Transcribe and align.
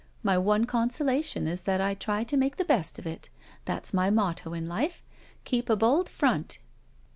My 0.23 0.35
one 0.35 0.65
consolation 0.65 1.45
is 1.45 1.61
that 1.61 1.79
I 1.79 1.93
try 1.93 2.23
to 2.23 2.35
make 2.35 2.57
the 2.57 2.65
best 2.65 2.97
of 2.97 3.05
it. 3.05 3.29
That's 3.65 3.93
my 3.93 4.09
motto 4.09 4.51
in 4.51 4.65
life,' 4.65 5.03
Keep 5.45 5.69
a 5.69 5.75
bold 5.75 6.09
front.' 6.09 6.57